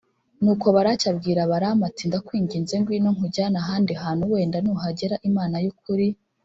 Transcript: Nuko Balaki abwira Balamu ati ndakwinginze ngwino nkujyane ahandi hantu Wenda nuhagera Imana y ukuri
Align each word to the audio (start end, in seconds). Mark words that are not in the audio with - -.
Nuko 0.43 0.65
Balaki 0.75 1.05
abwira 1.11 1.49
Balamu 1.51 1.81
ati 1.89 2.03
ndakwinginze 2.09 2.73
ngwino 2.79 3.09
nkujyane 3.15 3.57
ahandi 3.63 3.93
hantu 4.03 4.23
Wenda 4.33 4.57
nuhagera 4.61 5.15
Imana 5.29 5.55
y 5.63 5.67
ukuri 5.73 6.07